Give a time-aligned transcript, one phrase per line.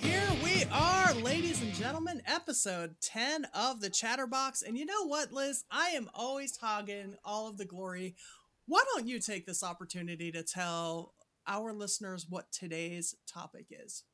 [0.00, 4.62] Here we are, ladies and gentlemen, episode 10 of the Chatterbox.
[4.62, 5.64] And you know what, Liz?
[5.70, 8.14] I am always hogging all of the glory.
[8.70, 11.14] Why don't you take this opportunity to tell
[11.44, 14.04] our listeners what today's topic is?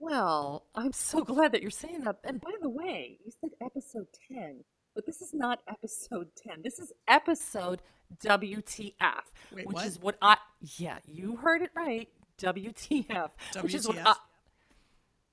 [0.00, 2.16] Well, I'm so glad that you're saying that.
[2.24, 4.64] And by the way, you said episode 10,
[4.96, 6.62] but this is not episode 10.
[6.64, 7.82] This is episode
[8.20, 8.94] WTF,
[9.52, 9.86] Wait, which what?
[9.86, 10.38] is what I,
[10.76, 12.08] yeah, you heard it right.
[12.42, 13.30] WTF,
[13.60, 14.16] which is what I,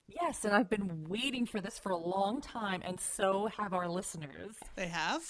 [0.07, 3.89] yes, and I've been waiting for this for a long time, and so have our
[3.89, 4.53] listeners.
[4.75, 5.23] They have?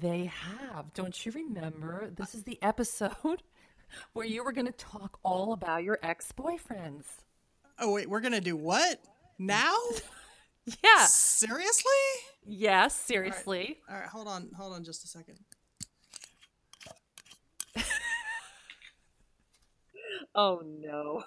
[0.00, 0.92] They have.
[0.94, 2.10] Don't you remember?
[2.14, 3.42] This is the episode
[4.12, 7.04] where you were going to talk all about your ex boyfriends.
[7.78, 9.00] Oh, wait, we're going to do what?
[9.38, 9.76] Now?
[10.82, 11.04] Yeah.
[11.04, 11.92] Seriously?
[12.46, 13.80] Yes, seriously.
[13.86, 15.38] All right, hold on, hold on just a second.
[20.34, 21.22] Oh no.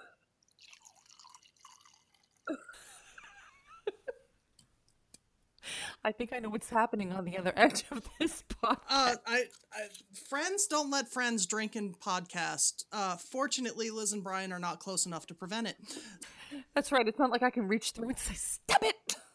[6.04, 8.80] I think I know what's happening on the other edge of this podcast.
[8.90, 9.88] Uh, I, I
[10.30, 12.86] friends don't let friends drink in podcast.
[12.92, 15.76] Uh, fortunately, Liz and Brian are not close enough to prevent it.
[16.74, 17.08] That's right.
[17.08, 19.16] It's not like I can reach through and say, "Stop it!"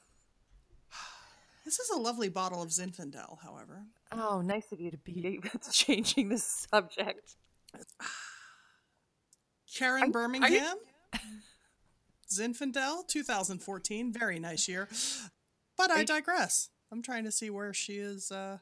[1.64, 3.84] This is a lovely bottle of Zinfandel, however.
[4.10, 5.41] Oh, nice of you to be
[5.72, 7.36] changing the subject.
[9.74, 10.76] Karen Are- are Birmingham,
[12.30, 14.88] Zinfandel, 2014, very nice year.
[15.83, 16.70] But I digress.
[16.92, 18.58] I'm trying to see where she is, uh,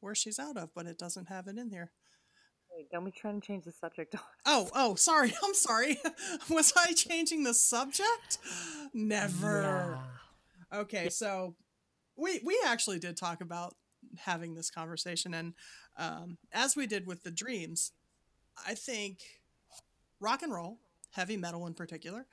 [0.00, 1.90] where she's out of, but it doesn't have it in here.
[2.74, 4.14] Wait, don't be trying to change the subject.
[4.46, 5.34] Oh, oh, sorry.
[5.44, 5.98] I'm sorry.
[6.48, 8.38] Was I changing the subject?
[8.94, 9.98] Never.
[10.72, 11.54] Okay, so
[12.16, 13.74] we we actually did talk about
[14.18, 15.52] having this conversation, and
[15.98, 17.92] um, as we did with the dreams,
[18.66, 19.18] I think
[20.18, 20.78] rock and roll,
[21.10, 22.26] heavy metal in particular,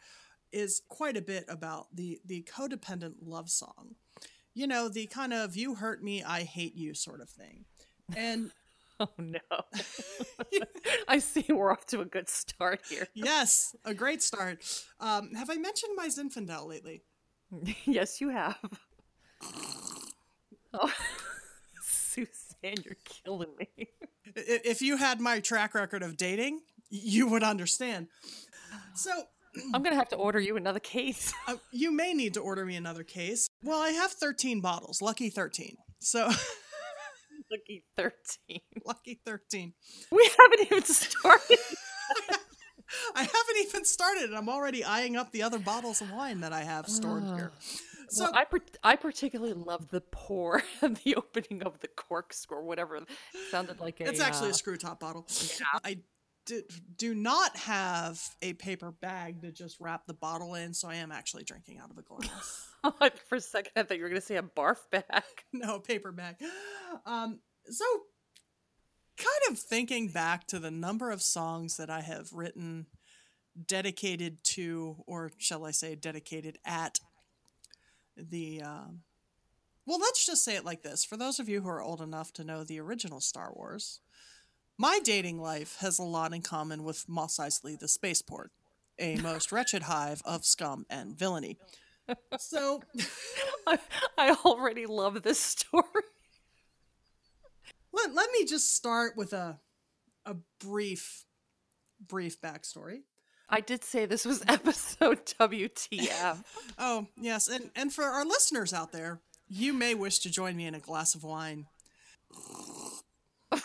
[0.51, 3.95] is quite a bit about the the codependent love song.
[4.53, 7.65] You know, the kind of "you hurt me, I hate you" sort of thing,
[8.15, 8.51] and
[9.01, 9.39] Oh no.
[11.07, 13.07] I see we're off to a good start here.
[13.15, 14.63] yes, a great start.
[14.99, 17.01] Um, have I mentioned my Zinfandel lately?
[17.85, 18.59] yes, you have.
[20.73, 20.93] Oh,
[21.81, 23.87] Suzanne, you're killing me.
[24.35, 28.07] If you had my track record of dating, you would understand.
[28.93, 29.11] So
[29.73, 31.33] I'm gonna have to order you another case.
[31.47, 33.47] uh, you may need to order me another case.
[33.63, 35.77] Well, I have 13 bottles, lucky 13.
[35.99, 36.29] So
[37.51, 38.59] Lucky 13.
[38.85, 39.73] lucky 13.
[40.11, 41.57] We haven't even started.
[43.15, 46.53] I haven't even started, and I'm already eyeing up the other bottles of wine that
[46.53, 47.51] I have stored here.
[48.09, 52.57] So Well, I par- I particularly love the pour and the opening of the corkscrew
[52.57, 52.97] or whatever.
[52.97, 53.07] It
[53.49, 54.09] sounded like a.
[54.09, 55.25] it's actually uh, a screw top bottle.
[55.85, 55.99] I
[56.97, 61.11] do not have a paper bag to just wrap the bottle in, so I am
[61.11, 62.69] actually drinking out of a glass.
[63.29, 65.23] For a second, I thought you were going to say a barf bag.
[65.53, 66.35] no paper bag.
[67.05, 67.85] Um, so
[69.17, 72.87] kind of thinking back to the number of songs that I have written
[73.67, 76.99] dedicated to, or shall I say, dedicated at
[78.17, 78.61] the.
[78.61, 79.01] Um,
[79.85, 81.03] well, let's just say it like this.
[81.03, 83.99] For those of you who are old enough to know the original Star Wars,
[84.81, 88.51] my dating life has a lot in common with Mos Eisley the Spaceport,
[88.97, 91.59] a most wretched hive of scum and villainy.
[92.39, 92.81] So,
[93.67, 93.77] I,
[94.17, 95.85] I already love this story.
[97.93, 99.59] let, let me just start with a
[100.25, 101.25] a brief
[102.05, 103.03] brief backstory.
[103.47, 106.43] I did say this was episode WTF.
[106.79, 110.65] Oh, yes, and and for our listeners out there, you may wish to join me
[110.65, 111.67] in a glass of wine.
[112.33, 113.59] so,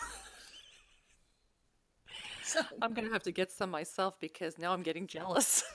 [2.81, 5.63] I'm going to have to get some myself because now I'm getting jealous.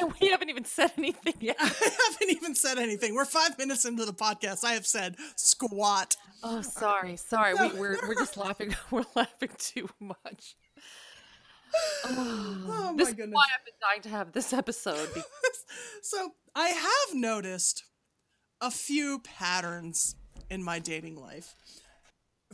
[0.00, 1.56] and we haven't even said anything yet.
[1.60, 3.14] I haven't even said anything.
[3.14, 4.64] We're five minutes into the podcast.
[4.64, 6.16] I have said squat.
[6.42, 7.54] Oh, sorry, sorry.
[7.54, 8.74] We, we're we're just laughing.
[8.90, 10.56] We're laughing too much.
[12.08, 13.34] Oh This my is goodness.
[13.34, 15.10] why I've been dying to have this episode.
[16.00, 17.84] so I have noticed
[18.60, 20.14] a few patterns
[20.48, 21.54] in my dating life.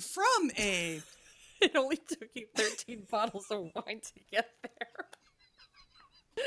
[0.01, 1.03] From a
[1.73, 5.07] It only took you 13 bottles of wine to get there.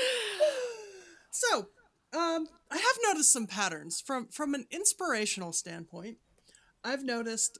[1.30, 1.68] So,
[2.14, 6.16] um, I have noticed some patterns from from an inspirational standpoint.
[6.82, 7.58] I've noticed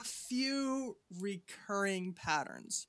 [0.00, 2.86] a few recurring patterns.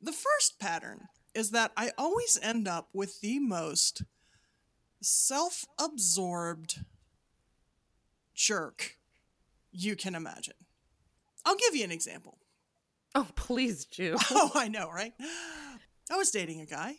[0.00, 4.04] The first pattern is that I always end up with the most
[5.02, 6.84] self absorbed
[8.32, 8.96] jerk
[9.72, 10.54] you can imagine.
[11.44, 12.37] I'll give you an example.
[13.18, 14.16] Oh, please, Jew.
[14.30, 15.12] Oh, I know, right?
[16.08, 16.94] I was dating a guy.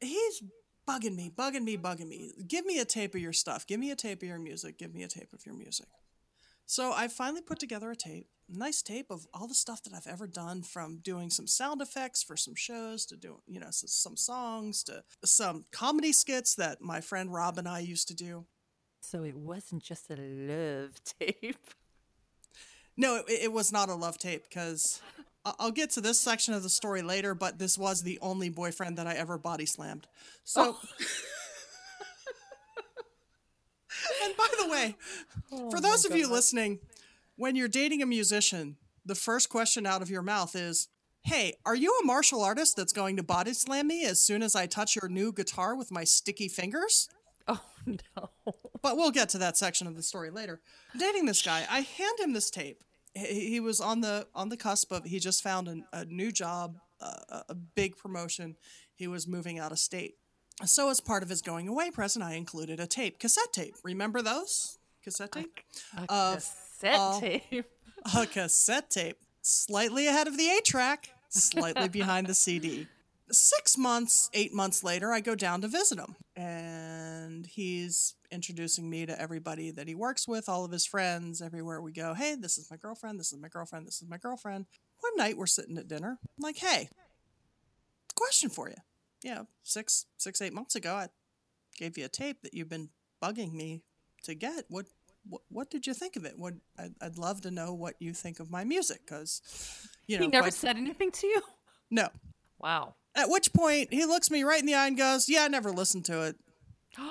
[0.00, 0.42] He's
[0.88, 2.32] bugging me, bugging me, bugging me.
[2.48, 3.64] Give me a tape of your stuff.
[3.64, 4.76] Give me a tape of your music.
[4.76, 5.86] Give me a tape of your music.
[6.66, 10.12] So I finally put together a tape, nice tape of all the stuff that I've
[10.12, 14.16] ever done from doing some sound effects for some shows to do, you know, some
[14.16, 18.46] songs to some comedy skits that my friend Rob and I used to do.
[19.00, 21.70] So it wasn't just a love tape.
[22.96, 25.00] No, it, it was not a love tape because
[25.58, 28.98] I'll get to this section of the story later, but this was the only boyfriend
[28.98, 30.06] that I ever body slammed.
[30.44, 30.76] So.
[30.76, 30.80] Oh.
[34.24, 34.96] and by the way,
[35.52, 36.80] oh for those of you listening,
[37.36, 40.88] when you're dating a musician, the first question out of your mouth is,
[41.22, 44.54] Hey, are you a martial artist that's going to body slam me as soon as
[44.54, 47.08] I touch your new guitar with my sticky fingers?
[47.48, 48.30] Oh no.
[48.82, 50.60] But we'll get to that section of the story later.
[50.96, 52.82] Dating this guy, I hand him this tape.
[53.16, 56.30] He he was on the on the cusp of he just found an, a new
[56.30, 58.56] job, uh, a- a big promotion.
[58.94, 60.16] He was moving out of state.
[60.64, 63.74] So as part of his going away present, I included a tape, cassette tape.
[63.82, 65.60] Remember those cassette tape?
[65.96, 67.64] A Of cassette all- tape.
[68.14, 72.86] A cassette tape, slightly ahead of the a track slightly behind the CD.
[73.30, 79.04] Six months, eight months later, I go down to visit him, and he's introducing me
[79.04, 82.14] to everybody that he works with, all of his friends, everywhere we go.
[82.14, 83.18] Hey, this is my girlfriend.
[83.18, 83.86] This is my girlfriend.
[83.86, 84.66] This is my girlfriend.
[85.00, 86.18] One night we're sitting at dinner.
[86.22, 86.88] I'm like, hey,
[88.14, 88.76] question for you.
[89.24, 91.08] Yeah, six, six, eight months ago, I
[91.76, 92.90] gave you a tape that you've been
[93.20, 93.82] bugging me
[94.22, 94.66] to get.
[94.68, 94.86] What,
[95.28, 96.34] what, what did you think of it?
[96.38, 99.42] What, I'd, I'd love to know what you think of my music, because,
[100.06, 101.42] you know, he never said anything to you.
[101.90, 102.08] no.
[102.60, 102.94] Wow.
[103.16, 105.72] At which point he looks me right in the eye and goes, "Yeah, I never
[105.72, 106.36] listened to it."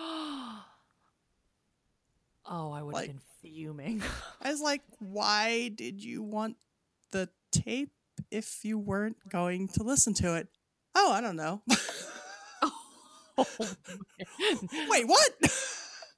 [2.47, 4.03] Oh, I would Like- have been fuming.
[4.41, 6.57] I was like, "Why did you want
[7.11, 7.91] the tape
[8.29, 10.47] if you weren't going to listen to it?"
[10.93, 11.63] Oh, I don't know.
[12.61, 12.73] oh.
[14.89, 15.31] Wait, what?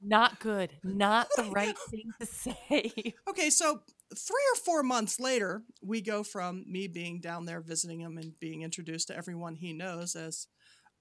[0.01, 0.71] Not good.
[0.83, 3.13] Not the right thing to say.
[3.29, 3.81] okay, so
[4.15, 8.39] three or four months later, we go from me being down there visiting him and
[8.39, 10.47] being introduced to everyone he knows as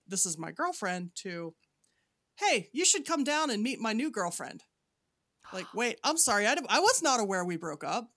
[0.06, 1.55] this is my girlfriend to,
[2.38, 4.62] hey, you should come down and meet my new girlfriend.
[5.53, 8.11] Like, wait, I'm sorry, I, I was not aware we broke up.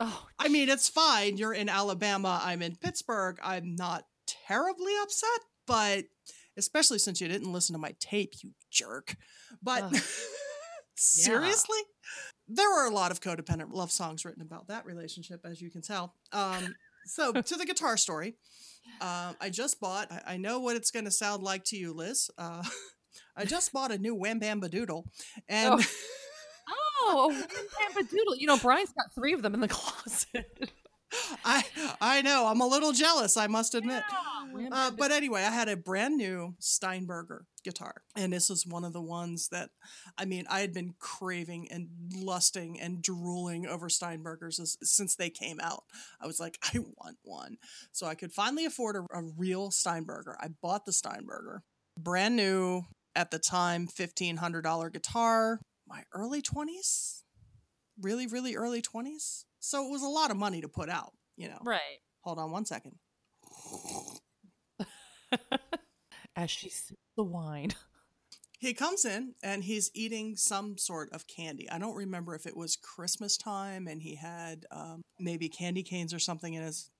[0.00, 1.36] Oh, I mean, it's fine.
[1.36, 2.40] You're in Alabama.
[2.42, 3.38] I'm in Pittsburgh.
[3.42, 4.04] I'm not
[4.46, 6.04] terribly upset, but
[6.56, 9.16] especially since you didn't listen to my tape, you jerk.
[9.60, 9.92] But
[10.96, 11.78] seriously?
[12.48, 15.82] There are a lot of codependent love songs written about that relationship, as you can
[15.82, 16.14] tell.
[16.32, 16.74] Um,
[17.04, 18.34] so, to the guitar story,
[19.00, 21.92] um, I just bought, I, I know what it's going to sound like to you,
[21.92, 22.30] Liz.
[22.38, 22.62] Uh,
[23.36, 25.04] I just bought a new Wham Bam Badoodle.
[25.48, 25.80] And.
[26.68, 28.36] oh, a Wham Bam Doodle.
[28.36, 30.70] You know, Brian's got three of them in the closet.
[31.44, 31.64] I
[32.00, 33.36] I know I'm a little jealous.
[33.36, 34.02] I must admit.
[34.52, 38.84] Wham Uh, but anyway, I had a brand new Steinberger guitar, and this is one
[38.84, 39.70] of the ones that,
[40.16, 45.30] I mean, I had been craving and lusting and drooling over Steinbergers as, since they
[45.30, 45.84] came out.
[46.20, 47.58] I was like, I want one,
[47.92, 50.36] so I could finally afford a, a real Steinberger.
[50.40, 51.62] I bought the Steinberger,
[51.98, 52.82] brand new
[53.14, 55.60] at the time, fifteen hundred dollar guitar.
[55.86, 57.24] My early twenties,
[58.00, 59.44] really, really early twenties.
[59.68, 61.58] So it was a lot of money to put out, you know.
[61.62, 62.00] Right.
[62.22, 62.94] Hold on one second.
[66.34, 67.72] As she sips the wine.
[68.58, 71.70] He comes in and he's eating some sort of candy.
[71.70, 76.14] I don't remember if it was Christmas time and he had um, maybe candy canes
[76.14, 76.90] or something in his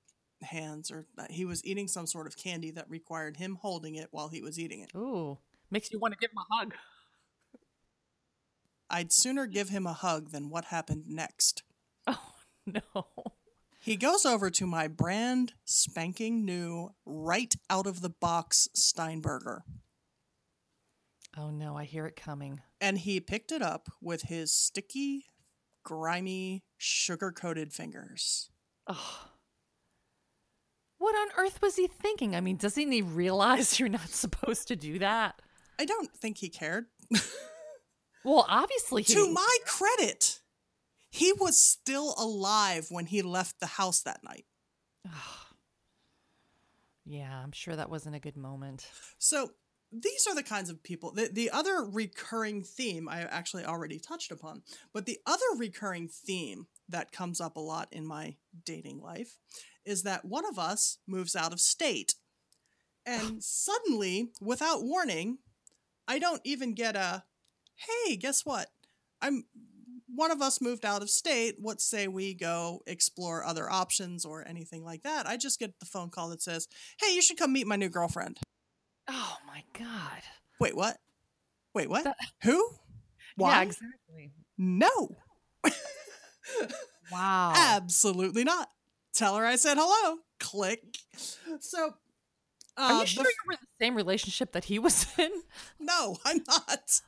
[0.42, 4.28] hands, or he was eating some sort of candy that required him holding it while
[4.28, 4.90] he was eating it.
[4.94, 5.38] Ooh.
[5.70, 6.74] Makes you want to give him a hug.
[8.90, 11.62] I'd sooner give him a hug than what happened next.
[12.06, 12.34] Oh,
[12.94, 13.06] no.
[13.80, 19.62] He goes over to my brand spanking new, right out of the box Steinberger,
[21.36, 21.76] Oh, no.
[21.76, 22.60] I hear it coming.
[22.80, 25.26] and he picked it up with his sticky,
[25.84, 28.50] grimy, sugar coated fingers.
[28.88, 29.28] Oh.
[30.98, 32.34] What on earth was he thinking?
[32.34, 35.40] I mean, doesn't he realize you're not supposed to do that?
[35.78, 36.86] I don't think he cared.
[38.24, 40.37] Well, obviously he to my credit,
[41.10, 44.46] he was still alive when he left the house that night.
[47.10, 48.86] Yeah, I'm sure that wasn't a good moment.
[49.16, 49.52] So
[49.90, 51.12] these are the kinds of people.
[51.12, 54.62] The, the other recurring theme I actually already touched upon,
[54.92, 59.38] but the other recurring theme that comes up a lot in my dating life
[59.86, 62.14] is that one of us moves out of state.
[63.06, 65.38] And suddenly, without warning,
[66.06, 67.24] I don't even get a,
[67.76, 68.68] hey, guess what?
[69.22, 69.46] I'm
[70.18, 71.54] one of us moved out of state.
[71.58, 75.28] What say we go explore other options or anything like that?
[75.28, 76.66] I just get the phone call that says,
[77.00, 78.38] hey, you should come meet my new girlfriend.
[79.08, 80.22] Oh my god.
[80.58, 80.96] Wait, what?
[81.72, 82.02] Wait, what?
[82.02, 82.68] That- Who?
[83.36, 83.50] Why?
[83.52, 84.32] Yeah, exactly.
[84.58, 85.16] No.
[87.12, 87.52] Wow.
[87.56, 88.68] Absolutely not.
[89.14, 90.18] Tell her I said hello.
[90.40, 90.82] Click.
[91.60, 91.94] So,
[92.78, 95.30] Are you uh, the sure you were in the same relationship that he was in?
[95.80, 97.00] No, I'm not.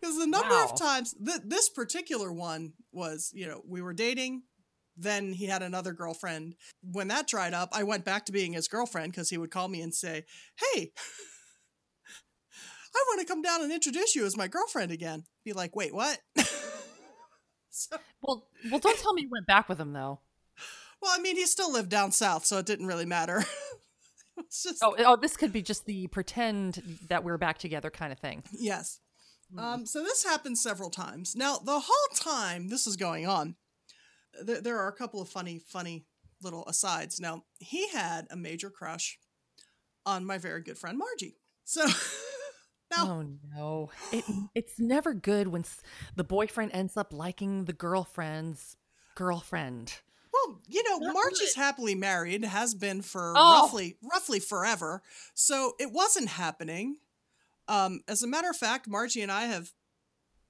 [0.00, 0.68] Because the number Wow.
[0.70, 4.42] of times th- this particular one was, you know, we were dating,
[4.96, 6.54] then he had another girlfriend.
[6.82, 9.66] When that dried up, I went back to being his girlfriend because he would call
[9.68, 10.24] me and say,
[10.74, 10.92] "Hey,
[12.94, 15.94] I want to come down and introduce you as my girlfriend again." Be like, "Wait,
[15.94, 16.18] what?"
[17.70, 20.20] so, Well, well, don't tell me you went back with him though.
[21.00, 23.44] well, I mean, he still lived down south, so it didn't really matter.
[24.50, 28.18] just Oh, oh, this could be just the pretend that we're back together kind of
[28.18, 28.42] thing.
[28.52, 29.00] Yes.
[29.58, 31.34] Um, so this happened several times.
[31.34, 33.56] Now, the whole time this is going on,
[34.40, 36.06] there, there are a couple of funny, funny
[36.40, 37.18] little asides.
[37.18, 39.18] Now, he had a major crush
[40.06, 41.36] on my very good friend Margie.
[41.64, 41.84] So,
[42.96, 45.82] now, Oh no, it it's never good when s-
[46.14, 48.76] the boyfriend ends up liking the girlfriend's
[49.16, 49.94] girlfriend.
[50.50, 53.62] Well, you know, Not Margie's happily married, has been for Oh.
[53.62, 55.02] roughly, roughly forever.
[55.34, 56.98] So it wasn't happening.
[57.68, 59.72] Um, as a matter of fact, Margie and I have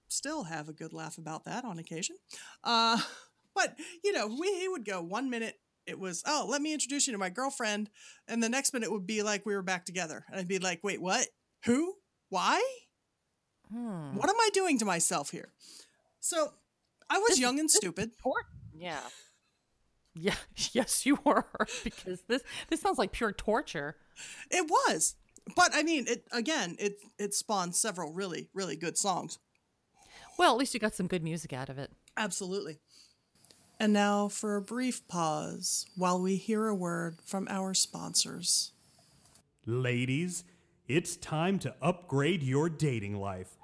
[0.08, 2.16] still have a good laugh about that on occasion.
[2.64, 3.00] Uh,
[3.54, 7.06] but you know, we he would go one minute it was oh let me introduce
[7.06, 7.90] you to my girlfriend,
[8.28, 10.80] and the next minute would be like we were back together, and I'd be like
[10.82, 11.26] wait what
[11.64, 11.94] who
[12.28, 12.62] why
[13.68, 14.16] Hmm.
[14.16, 15.52] what am I doing to myself here?
[16.20, 16.52] So
[17.08, 18.12] I was This- young and stupid.
[18.74, 19.00] Yeah.
[20.14, 20.34] Yeah,
[20.72, 21.46] yes, you were
[21.84, 23.96] because this this sounds like pure torture.
[24.50, 25.16] It was,
[25.56, 26.76] but I mean it again.
[26.78, 29.38] It it spawned several really really good songs.
[30.38, 31.90] Well, at least you got some good music out of it.
[32.16, 32.78] Absolutely.
[33.78, 38.72] And now for a brief pause while we hear a word from our sponsors.
[39.66, 40.44] Ladies,
[40.88, 43.56] it's time to upgrade your dating life.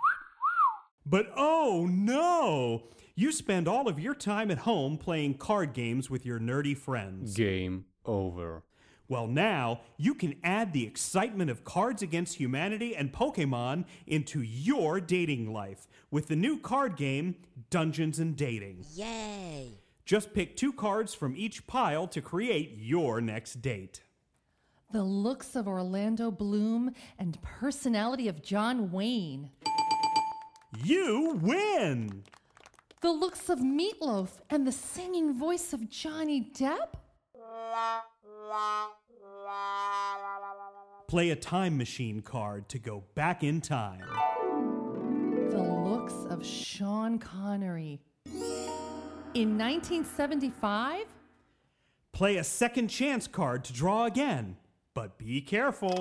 [1.04, 2.84] But oh no!
[3.18, 7.34] You spend all of your time at home playing card games with your nerdy friends.
[7.34, 8.62] Game over.
[9.08, 15.00] Well, now you can add the excitement of Cards Against Humanity and Pokemon into your
[15.00, 17.36] dating life with the new card game,
[17.70, 18.84] Dungeons and Dating.
[18.92, 19.80] Yay!
[20.04, 24.02] Just pick two cards from each pile to create your next date.
[24.92, 29.52] The looks of Orlando Bloom and personality of John Wayne.
[30.84, 32.24] You win!
[33.02, 36.94] The looks of Meatloaf and the singing voice of Johnny Depp.
[41.06, 44.02] Play a time machine card to go back in time.
[45.50, 48.00] The looks of Sean Connery.
[49.34, 51.04] In 1975,
[52.16, 54.56] Play a second chance card to draw again,
[54.94, 55.98] but be careful.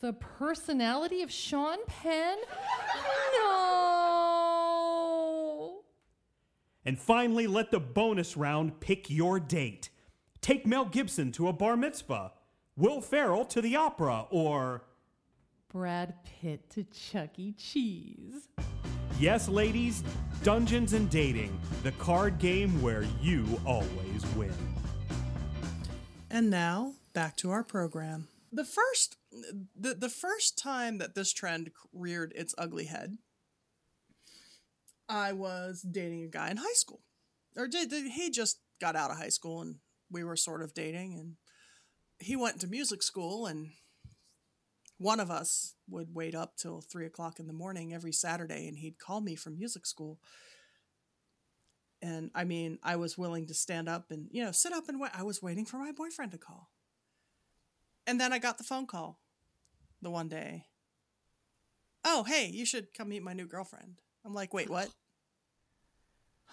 [0.00, 2.38] The personality of Sean Penn.
[3.36, 4.80] No.
[6.84, 9.90] And finally, let the bonus round pick your date.
[10.40, 12.32] Take Mel Gibson to a bar mitzvah,
[12.76, 14.84] Will Ferrell to the opera, or,
[15.70, 17.52] Brad Pitt to Chuck E.
[17.52, 18.48] Cheese.
[19.20, 20.02] yes, ladies,
[20.42, 24.54] Dungeons and Dating, the card game where you always win.
[26.30, 28.26] And now back to our program.
[28.52, 29.16] The first
[29.78, 33.18] the, the first time that this trend reared its ugly head,
[35.08, 37.00] I was dating a guy in high school.
[37.56, 39.76] Or did, did- he just got out of high school and
[40.10, 41.36] we were sort of dating and
[42.18, 43.70] he went to music school and
[44.98, 48.78] one of us would wait up till three o'clock in the morning every Saturday and
[48.78, 50.18] he'd call me from music school.
[52.02, 55.00] And I mean, I was willing to stand up and, you know, sit up and
[55.00, 55.12] wait.
[55.14, 56.70] I was waiting for my boyfriend to call.
[58.06, 59.20] And then I got the phone call
[60.02, 60.64] the one day.
[62.04, 64.00] Oh, hey, you should come meet my new girlfriend.
[64.24, 64.88] I'm like, wait, what?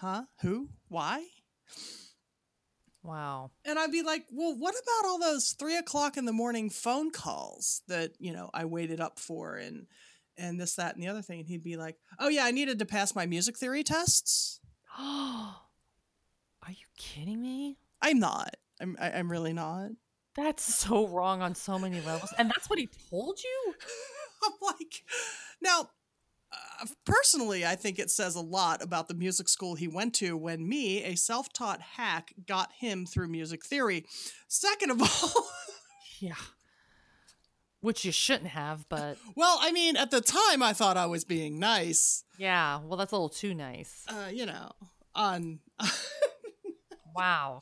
[0.00, 0.22] Huh?
[0.42, 0.68] Who?
[0.86, 1.24] Why?
[3.02, 3.50] Wow.
[3.64, 7.10] And I'd be like, well, what about all those three o'clock in the morning phone
[7.10, 9.86] calls that, you know, I waited up for and
[10.36, 11.40] and this, that, and the other thing.
[11.40, 14.60] And he'd be like, Oh yeah, I needed to pass my music theory tests.
[14.96, 15.62] Oh,
[16.66, 17.78] Are you kidding me?
[18.02, 18.54] I'm not.
[18.80, 19.90] I'm I, I'm really not.
[20.36, 22.32] That's so wrong on so many levels.
[22.38, 23.74] And that's what he told you?
[24.44, 25.02] I'm like,
[25.60, 25.90] now,
[26.52, 30.36] uh, personally, I think it says a lot about the music school he went to
[30.36, 34.04] when me, a self taught hack, got him through music theory.
[34.46, 35.48] Second of all,
[36.20, 36.34] Yeah.
[37.80, 41.24] Which you shouldn't have, but well, I mean, at the time, I thought I was
[41.24, 42.24] being nice.
[42.38, 44.04] yeah, well, that's a little too nice.
[44.08, 44.70] Uh, you know,
[45.14, 45.58] on.
[47.14, 47.60] Wow.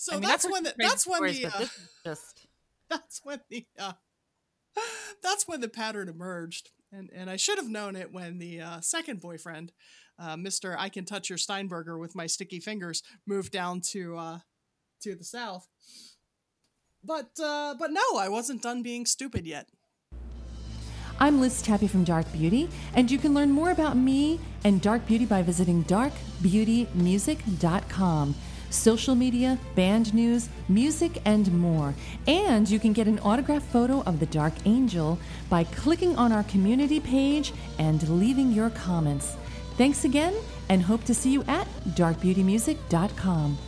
[0.00, 2.46] So I mean, that's I've when the, that's when stories, the but uh, this just
[2.88, 3.92] that's when the uh,
[5.22, 6.70] that's when the pattern emerged.
[6.90, 9.70] And and i should have known it when the uh, second boyfriend
[10.18, 14.38] uh, mr i can touch your steinberger with my sticky fingers moved down to uh
[15.02, 15.68] to the south.
[17.04, 19.68] But uh but no i wasn't done being stupid yet.
[21.20, 25.06] I'm Liz Tappy from Dark Beauty, and you can learn more about me and Dark
[25.06, 28.34] Beauty by visiting darkbeautymusic.com.
[28.70, 31.94] Social media, band news, music, and more.
[32.26, 36.44] And you can get an autographed photo of the Dark Angel by clicking on our
[36.44, 39.36] community page and leaving your comments.
[39.76, 40.34] Thanks again,
[40.68, 43.58] and hope to see you at darkbeautymusic.com.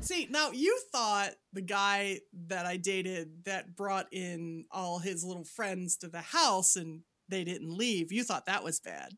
[0.00, 2.18] see now you thought the guy
[2.48, 7.44] that i dated that brought in all his little friends to the house and they
[7.44, 9.12] didn't leave you thought that was bad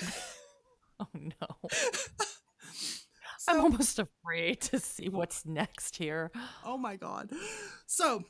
[1.00, 1.68] oh no.
[3.44, 6.30] So- I'm almost afraid to see what's next here.
[6.64, 7.30] Oh my god.
[7.86, 8.24] So,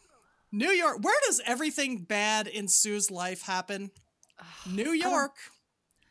[0.52, 3.90] New York, where does everything bad in Sue's life happen?
[4.70, 5.36] New York.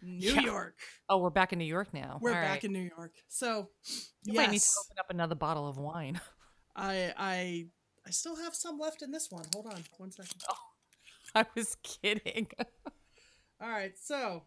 [0.01, 0.41] New Yeah.
[0.41, 0.75] York.
[1.09, 2.17] Oh, we're back in New York now.
[2.21, 2.63] We're All back right.
[2.65, 3.13] in New York.
[3.29, 3.69] So,
[4.23, 6.19] You yes, might need to open up another bottle of wine.
[6.75, 7.67] I I
[8.05, 9.45] I still have some left in this one.
[9.53, 10.41] Hold on, one second.
[10.49, 10.55] Oh,
[11.35, 12.47] I was kidding.
[13.61, 14.43] All right, so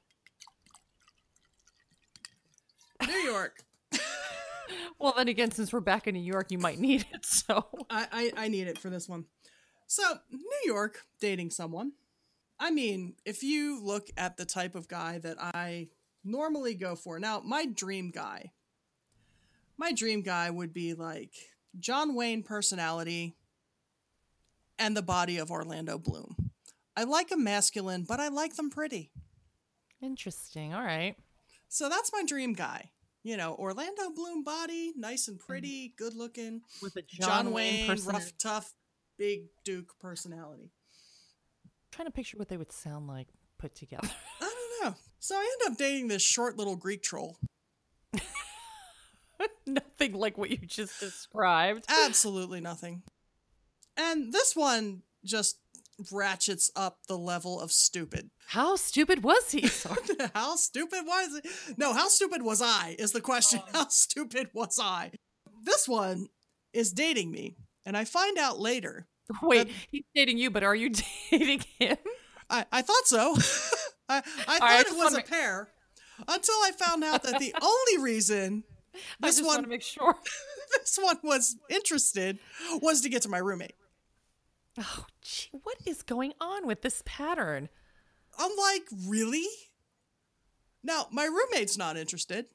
[3.06, 3.62] New York.
[4.98, 7.24] Well, then again, since we're back in New York, you might need it.
[7.26, 8.06] So I,
[8.36, 9.24] I I need it for this one.
[9.86, 11.92] So New York dating someone.
[12.58, 15.88] I mean, if you look at the type of guy that I
[16.24, 18.52] normally go for, now my dream guy,
[19.76, 21.34] my dream guy would be like
[21.78, 23.36] John Wayne personality
[24.78, 26.50] and the body of Orlando Bloom.
[26.96, 29.10] I like them masculine, but I like them pretty.
[30.02, 30.72] interesting.
[30.74, 31.14] All right.
[31.68, 32.90] So that's my dream guy.
[33.26, 35.44] You know, Orlando Bloom body, nice and mm.
[35.44, 36.60] pretty, good looking.
[36.80, 38.12] With a John, Wayne, person.
[38.12, 38.72] rough, tough,
[39.18, 40.70] big Duke personality.
[41.90, 43.26] trying to picture what they would sound like
[43.58, 44.08] put together.
[44.40, 44.44] I
[44.80, 44.96] don't know.
[45.18, 47.36] So I end up dating this short little Greek troll.
[49.66, 51.84] Nothing like what you just described.
[51.88, 53.02] Absolutely nothing.
[53.96, 55.58] And this one just
[56.12, 58.30] ratchets up the level of stupid.
[58.48, 59.68] How stupid was he?
[60.34, 61.46] How stupid was it?
[61.78, 63.60] No, how stupid was I is the question.
[63.68, 63.70] Oh.
[63.72, 65.12] How stupid was I?
[65.62, 66.28] This one
[66.72, 67.56] is dating me.
[67.84, 69.06] And I find out later.
[69.42, 70.90] Wait, he's dating you, but are you
[71.30, 71.96] dating him?
[72.48, 73.36] I, I thought so.
[74.08, 75.68] I, I thought I it was a make- pair
[76.28, 79.82] until I found out that the only reason I this just one want to make
[79.82, 80.14] sure.
[80.78, 82.38] this one was interested
[82.80, 83.74] was to get to my roommate.
[84.78, 87.68] Oh, gee, what is going on with this pattern?
[88.38, 89.46] I'm like, really?
[90.82, 92.46] Now, my roommate's not interested.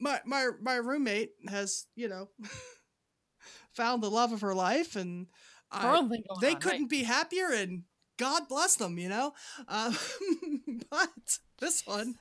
[0.00, 2.28] My my my roommate has, you know,
[3.72, 5.26] found the love of her life and
[5.70, 7.84] I- own thing going they on, couldn't be happier and
[8.16, 9.34] God bless them, you know?
[9.68, 9.92] Uh,
[10.90, 12.14] but this one,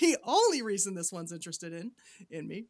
[0.00, 1.92] the only reason this one's interested in
[2.30, 2.66] in me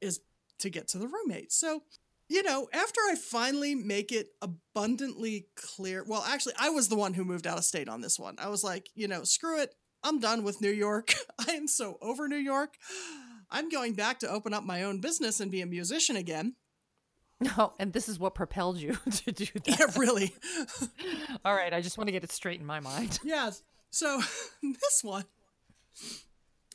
[0.00, 0.20] is
[0.58, 1.52] to get to the roommate.
[1.52, 1.82] So,
[2.28, 7.14] you know, after I finally make it abundantly clear, well, actually, I was the one
[7.14, 8.36] who moved out of state on this one.
[8.38, 9.74] I was like, you know, screw it.
[10.02, 11.14] I'm done with New York.
[11.48, 12.74] I am so over New York.
[13.50, 16.54] I'm going back to open up my own business and be a musician again.
[17.40, 19.78] No, and this is what propelled you to do that.
[19.78, 20.34] Yeah, really.
[21.44, 23.18] All right, I just want to get it straight in my mind.
[23.24, 23.62] Yes.
[23.90, 24.20] So
[24.62, 25.24] this one,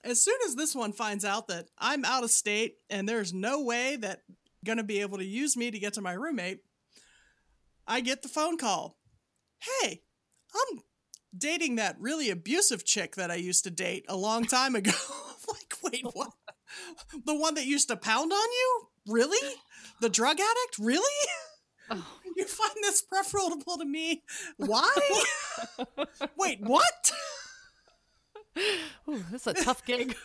[0.03, 3.63] as soon as this one finds out that I'm out of state and there's no
[3.63, 4.21] way that
[4.65, 6.59] gonna be able to use me to get to my roommate,
[7.87, 8.97] I get the phone call.
[9.59, 10.03] Hey,
[10.53, 10.81] I'm
[11.37, 14.91] dating that really abusive chick that I used to date a long time ago.
[15.47, 16.31] like, wait, what?
[17.25, 18.87] The one that used to pound on you?
[19.07, 19.55] Really?
[20.01, 20.79] The drug addict?
[20.79, 21.03] Really?
[21.89, 22.05] Oh.
[22.35, 24.23] You find this preferable to me?
[24.57, 24.95] Why?
[26.37, 27.11] Wait, what?
[29.09, 30.15] Ooh, this is a tough gig.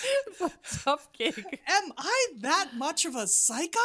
[0.28, 0.50] It's a
[0.84, 1.44] tough gig.
[1.68, 3.78] Am I that much of a psycho?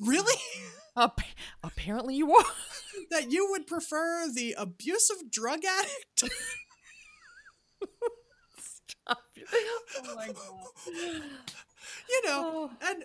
[0.00, 0.34] Really?
[0.96, 1.20] Ap-
[1.62, 2.44] apparently, you are.
[3.10, 6.24] that you would prefer the abusive drug addict?
[8.58, 9.18] Stop.
[9.52, 11.22] Oh my god.
[12.08, 12.70] You know, Oh.
[12.82, 13.04] and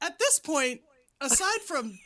[0.00, 0.80] at this point,
[1.20, 1.98] aside from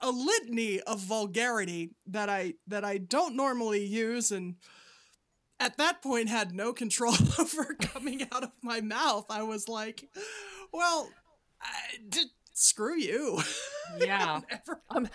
[0.00, 4.56] a litany of vulgarity that I that I don't normally use and
[5.60, 9.26] at that point had no control over coming out of my mouth.
[9.30, 10.08] I was like,
[10.72, 11.10] well,
[11.60, 13.40] I, d- screw you.
[13.98, 14.40] Yeah.
[14.50, 15.08] Never- Um,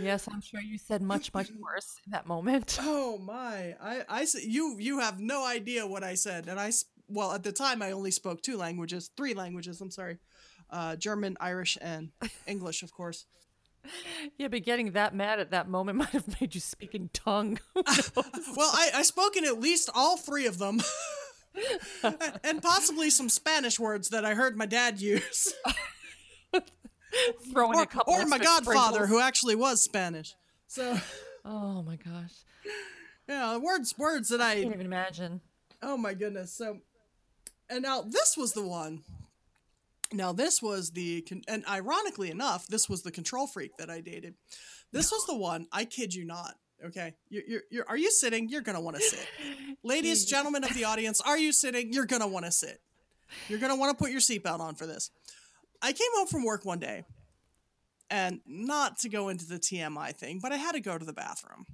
[0.00, 2.78] yes, I'm sure you said much, much worse in that moment.
[2.82, 3.76] oh my.
[3.80, 6.72] I I you you have no idea what I said and I,
[7.08, 10.18] well at the time I only spoke two languages, three languages, I'm sorry.
[10.70, 12.10] Uh, German, Irish, and
[12.48, 13.26] English, of course.
[14.38, 17.58] Yeah, but getting that mad at that moment might have made you speak in tongue.
[18.56, 20.80] Well, I, I spoke in at least all three of them.
[22.44, 25.52] and possibly some Spanish words that I heard my dad use.
[27.52, 29.08] Throwing Or, a couple or my godfather, sprinkles.
[29.10, 30.34] who actually was Spanish.
[30.66, 30.98] So,
[31.44, 32.32] Oh my gosh.
[33.28, 35.40] yeah, words words that I I can't even imagine.
[35.82, 36.52] Oh my goodness.
[36.52, 36.78] So,
[37.70, 39.04] and now this was the one.
[40.12, 44.34] Now this was the and ironically enough, this was the control freak that I dated.
[44.92, 45.66] This was the one.
[45.72, 46.54] I kid you not.
[46.84, 48.48] Okay, you're, you're, you're are you sitting?
[48.48, 49.26] You're gonna want to sit,
[49.82, 51.20] ladies, gentlemen of the audience.
[51.20, 51.92] Are you sitting?
[51.92, 52.80] You're gonna want to sit.
[53.48, 55.10] You're gonna want to put your seatbelt on for this.
[55.80, 57.04] I came home from work one day,
[58.10, 61.12] and not to go into the TMI thing, but I had to go to the
[61.12, 61.66] bathroom.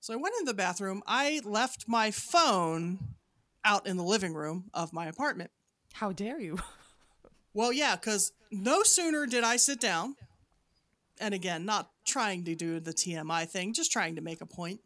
[0.00, 1.02] So I went into the bathroom.
[1.06, 2.98] I left my phone
[3.64, 5.50] out in the living room of my apartment.
[5.92, 6.58] How dare you?
[7.56, 10.14] Well, yeah, because no sooner did I sit down,
[11.18, 14.80] and again, not trying to do the TMI thing, just trying to make a point.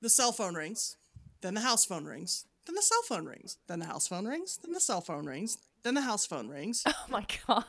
[0.00, 0.96] The cell phone rings,
[1.40, 4.60] then the house phone rings, then the cell phone rings, then the house phone rings,
[4.62, 7.64] then the cell phone rings, then the house phone rings, Oh my god.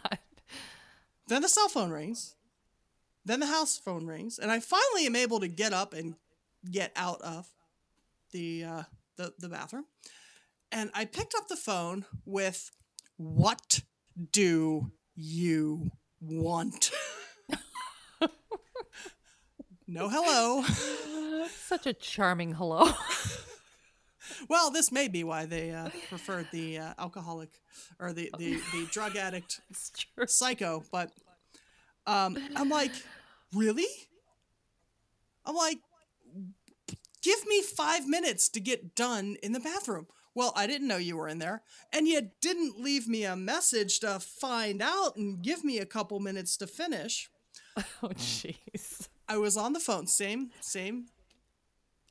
[1.28, 2.36] then the cell phone rings,
[3.26, 6.14] then the house phone rings, and I finally am able to get up and
[6.70, 7.48] get out of
[8.32, 8.84] the uh,
[9.18, 9.86] the, the bathroom.
[10.72, 12.70] And I picked up the phone with,
[13.20, 13.82] "What
[14.32, 16.92] do you want?"
[19.88, 20.64] no hello.
[21.50, 22.90] Such a charming hello.
[24.48, 27.50] Well, this may be why they uh, preferred the uh, alcoholic
[28.00, 29.60] or the, the, the drug addict
[30.28, 31.12] psycho, but
[32.08, 32.94] um, I'm like,
[33.54, 33.88] really?
[35.46, 35.80] I'm like,
[37.22, 40.08] give me five minutes to get done in the bathroom.
[40.40, 44.00] Well, I didn't know you were in there, and you didn't leave me a message
[44.00, 47.30] to find out and give me a couple minutes to finish.
[48.02, 49.10] Oh jeez.
[49.28, 51.08] I was on the phone, same, same,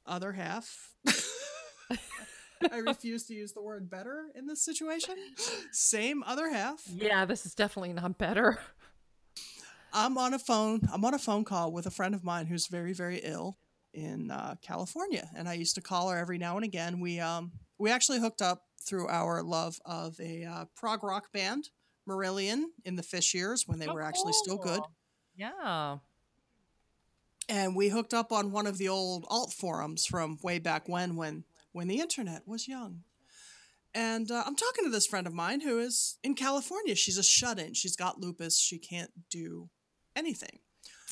[0.06, 0.92] other half.
[2.70, 5.14] I refuse to use the word better in this situation.
[5.72, 6.82] Same other half.
[6.86, 8.58] Yeah, this is definitely not better.
[9.92, 10.82] I'm on a phone.
[10.92, 13.56] I'm on a phone call with a friend of mine who's very, very ill
[13.94, 17.00] in uh, California, and I used to call her every now and again.
[17.00, 21.70] We um we actually hooked up through our love of a uh, prog rock band,
[22.08, 24.80] Marillion, in the Fish years when they Oh, were actually still good.
[25.36, 25.98] Yeah.
[27.48, 31.16] and we hooked up on one of the old alt forums from way back when,
[31.16, 33.02] when when the internet was young.
[33.94, 36.94] And uh, I'm talking to this friend of mine who is in California.
[36.94, 37.74] She's a shut in.
[37.74, 38.58] She's got lupus.
[38.58, 39.68] She can't do
[40.16, 40.58] anything.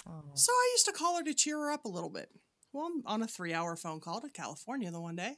[0.09, 0.23] Oh.
[0.35, 2.31] So I used to call her to cheer her up a little bit.
[2.73, 5.37] Well, I'm on a three hour phone call to California the one day,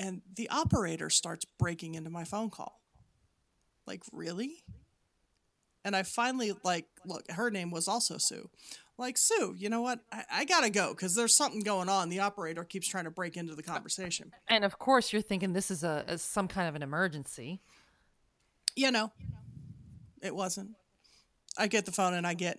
[0.00, 2.80] and the operator starts breaking into my phone call.
[3.86, 4.64] Like, really?
[5.84, 8.48] And I finally, like, look, her name was also Sue.
[8.96, 10.00] Like, Sue, you know what?
[10.10, 12.08] I, I gotta go because there's something going on.
[12.08, 14.32] The operator keeps trying to break into the conversation.
[14.48, 17.60] And of course, you're thinking this is a, a some kind of an emergency.
[18.76, 19.12] You know,
[20.22, 20.70] it wasn't.
[21.58, 22.58] I get the phone and I get,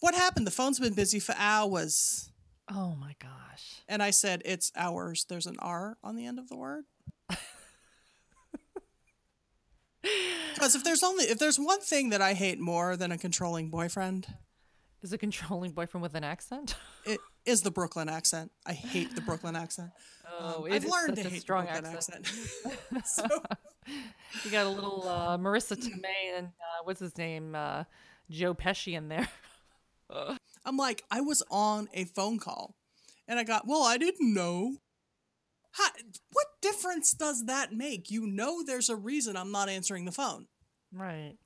[0.00, 0.46] what happened?
[0.46, 2.31] The phone's been busy for hours.
[2.74, 3.82] Oh my gosh.
[3.88, 5.26] And I said, it's ours.
[5.28, 6.84] There's an R on the end of the word.
[10.54, 13.70] Because if there's only if there's one thing that I hate more than a controlling
[13.70, 14.26] boyfriend,
[15.02, 16.76] Is a controlling boyfriend with an accent?
[17.04, 18.50] it is the Brooklyn accent.
[18.66, 19.90] I hate the Brooklyn accent.
[20.38, 22.32] Oh, I've learned to hate strong the Brooklyn accent.
[22.94, 23.06] accent.
[23.06, 23.42] so,
[24.44, 27.84] You got a little uh, Marisa Tomei and uh, what's his name, uh,
[28.30, 29.28] Joe Pesci in there.
[30.64, 32.74] I'm like, I was on a phone call,
[33.26, 34.76] and I got, well, I didn't know.
[35.72, 35.88] How,
[36.32, 38.10] what difference does that make?
[38.10, 40.46] You know, there's a reason I'm not answering the phone.
[40.92, 41.36] Right.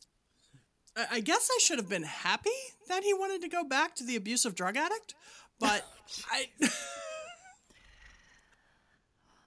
[0.97, 2.51] I I guess I should have been happy
[2.89, 5.15] that he wanted to go back to the abusive drug addict,
[5.61, 5.85] but
[6.31, 6.49] I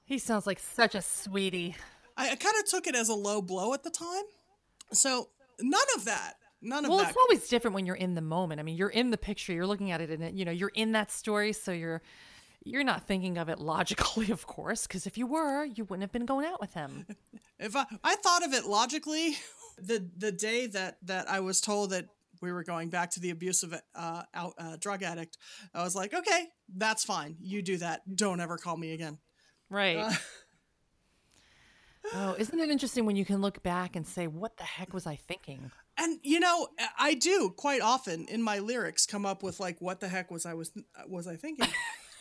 [0.10, 1.76] He sounds like such a sweetie.
[2.18, 4.24] I, kind of took it as a low blow at the time.
[4.92, 5.30] So
[5.62, 7.10] none of that, none of Well, that.
[7.10, 8.60] it's always different when you're in the moment.
[8.60, 10.92] I mean, you're in the picture, you're looking at it, and you know, you're in
[10.94, 12.02] that story, so you're
[12.66, 16.12] you're not thinking of it logically, of course, because if you were, you wouldn't have
[16.12, 17.06] been going out with him.
[17.60, 19.38] if I, I thought of it logically
[19.78, 22.08] the the day that that I was told that
[22.42, 25.38] we were going back to the abusive uh, out, uh, drug addict,
[25.74, 27.36] I was like, okay, that's fine.
[27.42, 28.16] You do that.
[28.16, 29.18] Don't ever call me again.
[29.70, 29.98] Right.
[29.98, 30.14] Uh,
[32.14, 35.06] oh, isn't it interesting when you can look back and say, "What the heck was
[35.06, 39.60] I thinking?" And you know, I do quite often in my lyrics come up with
[39.60, 40.72] like, what the heck was I was
[41.08, 41.68] was I thinking?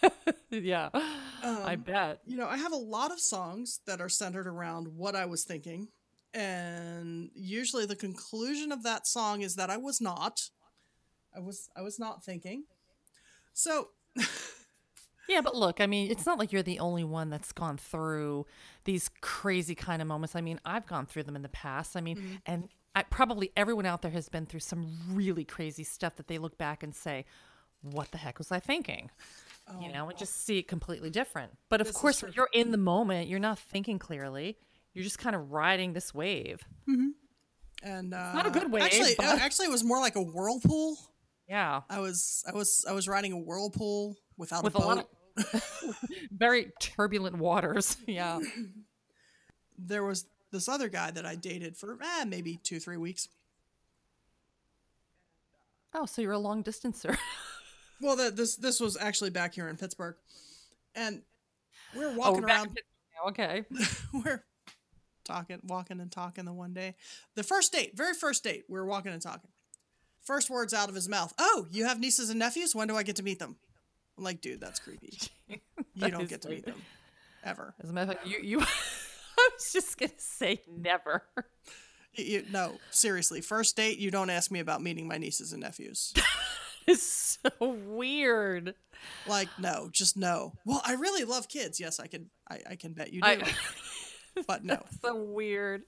[0.50, 2.20] yeah, I Um, bet.
[2.26, 5.44] you know, I have a lot of songs that are centered around what I was
[5.44, 5.88] thinking.
[6.34, 10.50] And usually the conclusion of that song is that I was not.
[11.34, 12.64] I was I was not thinking.
[13.54, 13.88] So
[15.28, 18.46] Yeah, but look, I mean, it's not like you're the only one that's gone through
[18.84, 20.34] these crazy kind of moments.
[20.34, 21.96] I mean, I've gone through them in the past.
[21.96, 26.16] I mean, and I, probably everyone out there has been through some really crazy stuff
[26.16, 27.24] that they look back and say,
[27.82, 29.10] "What the heck was I thinking?"
[29.82, 31.52] you know, and just see it completely different.
[31.68, 34.56] But of course, when you're in the moment, you're not thinking clearly.
[34.94, 36.60] You're just kind of riding this wave.
[37.82, 40.22] and uh not a good wave, Actually, but- uh, actually it was more like a
[40.22, 40.96] whirlpool.
[41.48, 44.86] Yeah, I was I was I was riding a whirlpool without with a a boat.
[44.96, 45.08] lot
[45.54, 45.96] of
[46.30, 47.96] very turbulent waters.
[48.06, 48.40] Yeah.
[49.78, 53.28] there was this other guy that I dated for eh, maybe 2 3 weeks.
[55.94, 57.16] Oh, so you're a long distancer.
[58.00, 60.14] Well, the, this this was actually back here in Pittsburgh.
[60.94, 61.22] And
[61.96, 62.78] we were Oh, walking we're around
[63.26, 63.64] Okay.
[64.12, 64.44] we're
[65.24, 66.94] talking, walking and talking the one day.
[67.34, 69.50] The first date, very first date, we were walking and talking.
[70.22, 72.72] First words out of his mouth, Oh, you have nieces and nephews?
[72.72, 73.56] When do I get to meet them?
[74.16, 75.18] I'm like, dude, that's creepy.
[75.94, 76.80] You don't get to meet them.
[77.42, 77.74] Ever.
[77.82, 78.64] As a matter of fact, you, you
[79.58, 81.24] was just gonna say never.
[82.14, 83.40] You, you- no, seriously.
[83.40, 86.12] First date, you don't ask me about meeting my nieces and nephews.
[86.90, 88.74] It's so weird.
[89.26, 90.54] like, no, just no.
[90.64, 91.78] Well, I really love kids.
[91.78, 93.26] Yes, I can I, I can bet you do.
[93.28, 93.42] I,
[94.46, 94.82] but no.
[95.02, 95.82] so weird.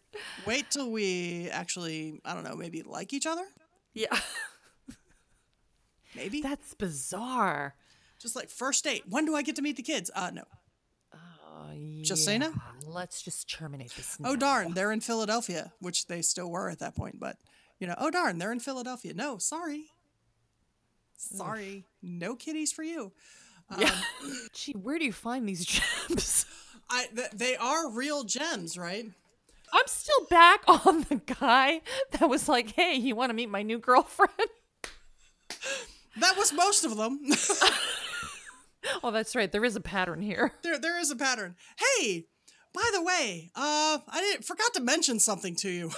[0.45, 3.47] Wait till we actually, I don't know, maybe like each other?
[3.95, 4.15] Yeah.
[6.15, 6.43] Maybe?
[6.43, 7.75] That's bizarre.
[8.21, 9.05] Just like first date.
[9.09, 10.11] When do I get to meet the kids?
[10.15, 10.43] Uh no.
[11.15, 12.53] Oh, Just say no?
[12.93, 14.19] Let's just terminate this.
[14.25, 17.37] Oh darn, they're in Philadelphia, which they still were at that point, but
[17.79, 19.15] you know, oh darn, they're in Philadelphia.
[19.15, 19.85] No, sorry.
[21.17, 21.85] Sorry.
[22.03, 23.13] No kitties for you.
[23.79, 23.91] Yeah.
[24.23, 25.65] Um, Gee, where do you find these
[26.09, 26.47] gems?
[26.91, 29.05] I th- they are real gems, right?
[29.73, 33.63] I'm still back on the guy that was like, "Hey, you want to meet my
[33.63, 34.33] new girlfriend?"
[36.19, 37.21] That was most of them.
[39.05, 39.51] Oh, that's right.
[39.53, 40.53] There is a pattern here.
[40.63, 41.55] there there is a pattern.
[41.79, 42.27] Hey,
[42.73, 45.91] by the way, uh I didn't forgot to mention something to you.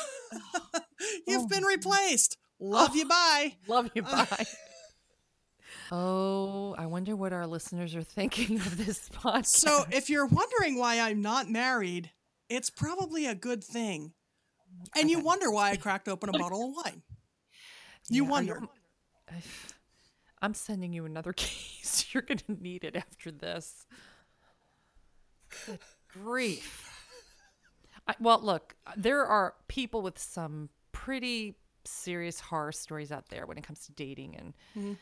[1.27, 2.37] You've been replaced.
[2.61, 3.57] Love you bye.
[3.67, 4.03] Love you.
[4.03, 4.47] Bye.
[5.93, 9.47] oh, I wonder what our listeners are thinking of this podcast.
[9.47, 12.11] So, if you're wondering why I'm not married,
[12.49, 14.13] it's probably a good thing.
[14.97, 17.03] And you wonder why I cracked open a bottle of wine.
[18.09, 18.63] You Yeah, wonder.
[20.41, 22.07] I'm sending you another case.
[22.13, 23.87] You're going to need it after this.
[25.67, 25.79] Good
[26.13, 26.89] grief.
[28.07, 33.59] I, well, look, there are people with some pretty serious horror stories out there when
[33.59, 34.37] it comes to dating.
[34.37, 34.93] And mm-hmm.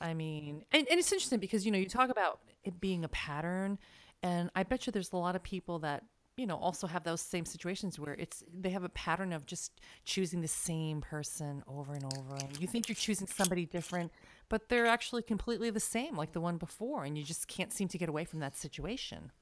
[0.00, 3.08] I mean, and, and it's interesting because, you know, you talk about it being a
[3.08, 3.78] pattern.
[4.22, 6.04] And I bet you there's a lot of people that,
[6.36, 9.80] you know, also have those same situations where it's they have a pattern of just
[10.04, 12.34] choosing the same person over and over.
[12.34, 14.12] And you think you're choosing somebody different,
[14.48, 17.04] but they're actually completely the same, like the one before.
[17.04, 19.32] And you just can't seem to get away from that situation.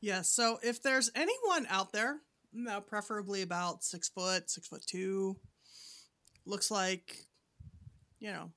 [0.00, 2.18] Yeah, so if there's anyone out there,
[2.52, 5.36] know, preferably about six foot, six foot two,
[6.46, 7.16] looks like,
[8.18, 8.50] you know,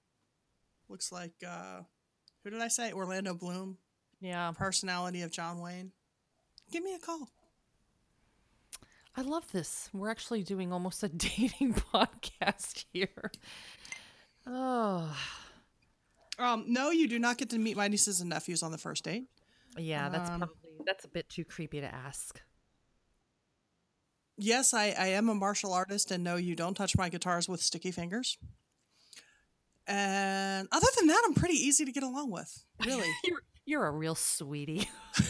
[0.89, 1.81] looks like, uh,
[2.43, 2.91] who did I say?
[2.93, 3.77] Orlando Bloom,
[4.21, 4.51] Yeah.
[4.51, 5.91] personality of John Wayne.
[6.71, 7.29] Give me a call.
[9.15, 9.89] I love this.
[9.93, 13.31] We're actually doing almost a dating podcast here.
[14.47, 15.15] Oh,
[16.39, 19.03] Um, no, you do not get to meet my nieces and nephews on the first
[19.03, 19.25] date.
[19.77, 20.55] Yeah, that's Um, probably
[20.85, 22.41] that's a bit too creepy to ask.
[24.37, 27.61] Yes, I, I am a martial artist, and no, you don't touch my guitars with
[27.61, 28.37] sticky fingers.
[29.85, 32.65] And other than that, I'm pretty easy to get along with.
[32.85, 33.09] Really.
[33.25, 34.89] You're you're a real sweetie.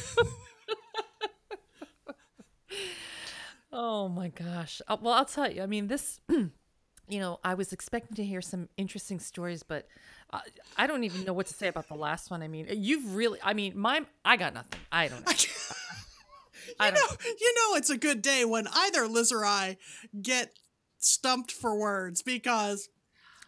[3.71, 4.81] oh my gosh.
[4.87, 5.61] Uh, well, I'll tell you.
[5.61, 6.19] I mean, this.
[7.07, 9.87] You know, I was expecting to hear some interesting stories, but
[10.31, 10.39] uh,
[10.77, 12.41] I don't even know what to say about the last one.
[12.41, 13.39] I mean, you've really.
[13.43, 14.05] I mean, my.
[14.23, 14.79] I got nothing.
[14.91, 15.33] I don't know.
[16.79, 19.77] I you don't know, you know, it's a good day when either Liz or I
[20.21, 20.57] get
[20.97, 22.89] stumped for words because,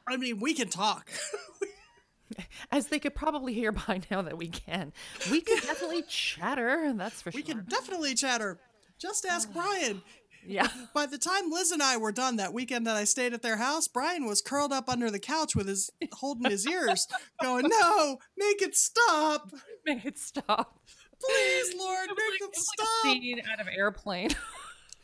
[0.07, 1.09] I mean, we can talk.
[2.71, 4.91] As they could probably hear by now that we can.
[5.31, 6.91] We can definitely chatter.
[6.93, 7.45] That's for we sure.
[7.47, 8.59] We can definitely chatter.
[8.97, 10.01] Just ask Brian.
[10.47, 10.67] Yeah.
[10.93, 13.57] By the time Liz and I were done that weekend that I stayed at their
[13.57, 17.07] house, Brian was curled up under the couch with his holding his ears,
[17.41, 19.51] going, "No, make it stop,
[19.85, 20.79] Make it stop.
[21.21, 24.29] please, Lord, make like- it stop." like scene out of airplane.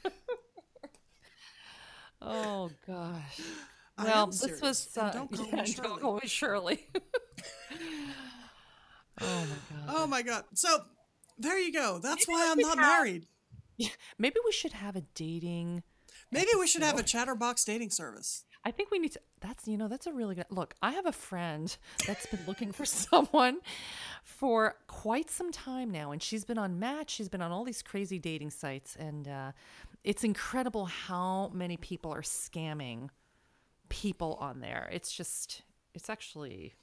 [2.22, 3.40] oh gosh.
[3.98, 6.00] I Well, this was uh, don't call yeah, me don't Shirley.
[6.02, 6.88] call me Shirley.
[9.22, 9.86] oh my god.
[9.90, 10.44] Oh my god!
[10.54, 10.70] So
[11.38, 12.00] there you go.
[12.02, 12.88] That's Maybe why I'm not have-
[14.18, 15.84] Maybe we should have a dating.
[16.32, 18.46] Maybe we should have a chatterbox dating service.
[18.64, 19.22] I think we need to.
[19.40, 20.76] That's you know that's a really good look.
[20.82, 23.60] I have a friend that's been looking for someone
[24.24, 27.10] for quite some time now, and she's been on Match.
[27.10, 29.52] She's been on all these crazy dating sites, and uh,
[30.04, 33.10] it's incredible how many people are scamming
[33.90, 34.90] people on there.
[34.92, 35.64] It's just,
[35.94, 36.74] it's actually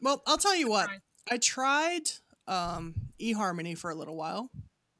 [0.00, 0.88] Well, I'll tell you what.
[1.30, 2.10] I tried
[2.48, 4.50] um, eHarmony for a little while,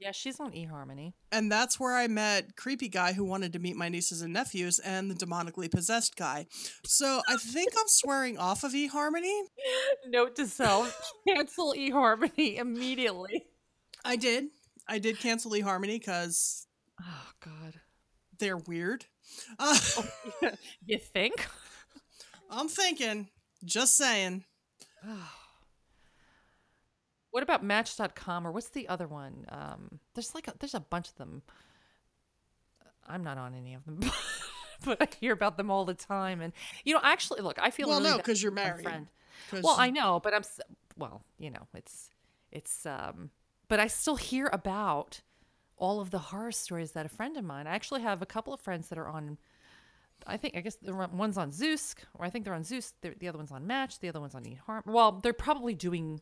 [0.03, 0.13] yeah.
[0.13, 1.13] She's on eHarmony.
[1.31, 4.79] and that's where I met creepy guy who wanted to meet my nieces and nephews,
[4.79, 6.47] and the demonically possessed guy.
[6.85, 9.43] So I think I'm swearing off of eHarmony.
[10.09, 13.47] Note to self: cancel eHarmony immediately.
[14.05, 14.47] I did.
[14.89, 16.67] I did cancel eHarmony because
[17.01, 17.75] Oh God,
[18.39, 19.07] they're weird.
[19.59, 19.79] Uh,
[20.87, 21.47] you think?
[22.51, 23.29] I'm thinking.
[23.65, 24.45] Just saying.
[27.33, 29.47] What about Match.com or what's the other one?
[29.49, 31.43] Um, there's like a, there's a bunch of them.
[33.09, 34.01] I'm not on any of them,
[34.85, 36.41] but I hear about them all the time.
[36.41, 36.53] And
[36.85, 38.85] you know, actually, look, I feel Well, really no, bad 'cause you're married.
[38.85, 39.09] Friend.
[39.63, 40.43] Well, I know, but I'm
[40.97, 42.11] well, you know, it's
[42.53, 43.31] it's um,
[43.69, 45.23] but I still hear about
[45.79, 47.67] all of the horror stories that a friend of mine.
[47.67, 49.39] I actually have a couple of friends that are on.
[50.27, 52.93] I think I guess the one's on Zoosk, or I think they're on Zoosk.
[53.01, 53.99] The, the other one's on Match.
[53.99, 54.83] The other one's on eHarm.
[54.87, 56.21] Well, they're probably doing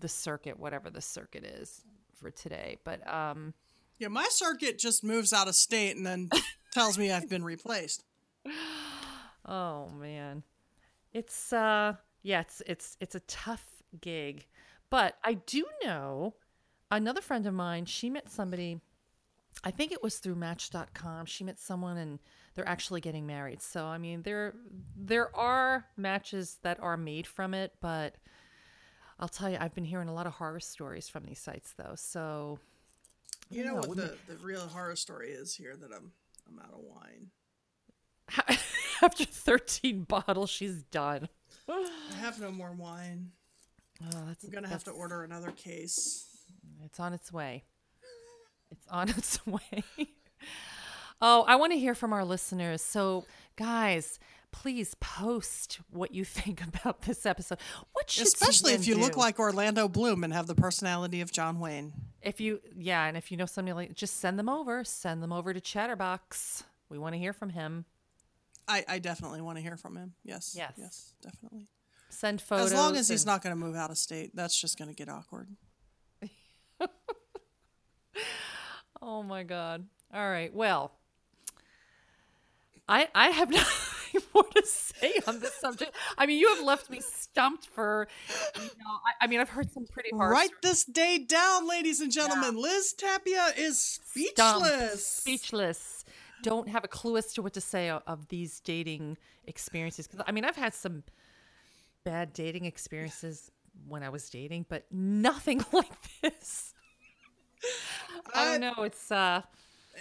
[0.00, 1.82] the circuit, whatever the circuit is
[2.14, 2.78] for today.
[2.84, 3.54] But um,
[3.98, 6.30] Yeah, my circuit just moves out of state and then
[6.72, 8.04] tells me I've been replaced.
[9.46, 10.42] oh man,
[11.12, 13.64] it's uh, yeah, it's it's it's a tough
[14.00, 14.46] gig.
[14.90, 16.34] But I do know
[16.90, 17.86] another friend of mine.
[17.86, 18.80] She met somebody.
[19.62, 21.26] I think it was through Match.com.
[21.26, 22.18] She met someone and
[22.54, 23.62] they're actually getting married.
[23.62, 24.54] So I mean, there
[24.96, 28.16] there are matches that are made from it, but
[29.20, 31.94] I'll tell you, I've been hearing a lot of horror stories from these sites though.
[31.96, 32.58] So
[33.50, 36.12] You know Yeah, what the, the real horror story is here that I'm
[36.48, 37.30] I'm out of wine.
[39.02, 41.28] after 13 bottles, she's done.
[41.68, 41.88] I
[42.20, 43.30] have no more wine.
[44.12, 46.26] Oh, I'm gonna have to order another case.
[46.84, 47.62] It's on its way.
[48.72, 49.84] It's on its way.
[51.22, 52.82] oh, I want to hear from our listeners.
[52.82, 53.24] So,
[53.56, 54.18] guys,
[54.54, 57.58] please post what you think about this episode.
[57.92, 61.32] What should Especially if you Suzanne look like Orlando Bloom and have the personality of
[61.32, 61.92] John Wayne.
[62.22, 64.84] if you yeah, and if you know somebody like just send them over.
[64.84, 66.62] Send them over to Chatterbox.
[66.88, 67.84] We want to hear from him.
[68.68, 70.14] I, I definitely want to hear from him.
[70.24, 70.54] Yes.
[70.56, 70.72] Yes.
[70.78, 71.66] Yes, definitely.
[72.08, 72.72] Send photos.
[72.72, 74.94] as long as he's not going to move out of state, that's just going to
[74.94, 75.48] get awkward.
[79.02, 79.84] Oh my god.
[80.14, 80.54] All right.
[80.54, 80.92] Well,
[82.88, 83.83] I I have nothing
[84.34, 85.94] more to say on this subject.
[86.16, 88.08] I mean, you have left me stumped for.
[88.56, 88.68] You know,
[89.20, 90.30] I, I mean, I've heard some pretty hard.
[90.30, 92.56] Write this day down, ladies and gentlemen.
[92.56, 95.06] Liz Tapia is stumped, speechless.
[95.06, 96.04] Speechless.
[96.42, 100.06] Don't have a clue as to what to say of, of these dating experiences.
[100.06, 101.04] Because I mean, I've had some
[102.04, 103.50] bad dating experiences
[103.88, 105.90] when I was dating, but nothing like
[106.22, 106.74] this.
[108.34, 108.84] I don't know.
[108.84, 109.42] It's uh.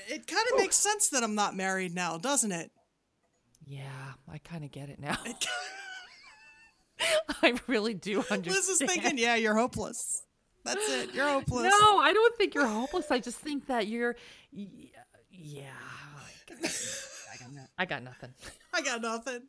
[0.08, 2.71] It kind of makes sense that I'm not married now, doesn't it?
[3.65, 5.17] Yeah, I kind of get it now.
[7.41, 8.45] I really do understand.
[8.47, 10.23] Liz is thinking, yeah, you're hopeless.
[10.63, 11.13] That's it.
[11.13, 11.63] You're hopeless.
[11.63, 13.12] No, I don't think you're hopeless.
[13.12, 14.15] I just think that you're.
[15.32, 15.71] Yeah,
[16.52, 18.34] I got, no- I got nothing.
[18.73, 19.41] I got nothing.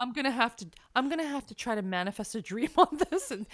[0.00, 0.66] I'm gonna have to.
[0.94, 3.30] I'm gonna have to try to manifest a dream on this.
[3.30, 3.46] And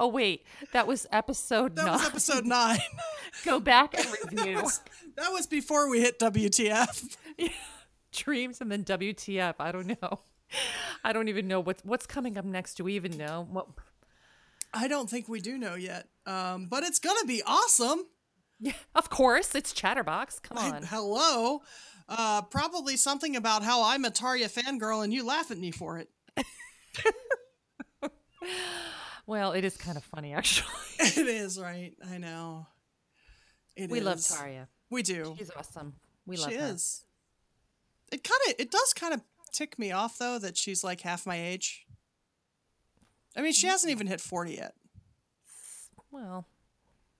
[0.00, 1.92] oh wait, that was episode That nine.
[1.98, 2.78] was episode nine.
[3.44, 4.62] Go back and review
[5.16, 7.16] that was before we hit WTF.
[8.16, 9.54] Dreams and then WTF.
[9.60, 10.20] I don't know.
[11.04, 12.74] I don't even know what's what's coming up next.
[12.74, 13.66] Do we even know what?
[14.72, 16.08] I don't think we do know yet.
[16.26, 18.06] Um, but it's gonna be awesome.
[18.58, 20.38] Yeah, of course, it's Chatterbox.
[20.40, 20.82] Come I- on.
[20.82, 21.62] hello.
[22.08, 25.98] Uh, probably something about how I'm a Tarja fangirl and you laugh at me for
[25.98, 26.08] it.
[29.26, 30.68] Well, it is kind of funny actually.
[31.00, 31.92] it is right.
[32.08, 32.66] I know.
[33.74, 34.28] It we love is.
[34.28, 34.68] Tarja.
[34.88, 35.34] We do.
[35.36, 35.94] She's awesome.
[36.26, 36.66] We love she her.
[36.74, 37.04] is.
[38.12, 39.20] It kind of it does kind of
[39.52, 41.86] tick me off though that she's like half my age.
[43.36, 44.74] I mean, she hasn't even hit forty yet.
[46.10, 46.46] Well,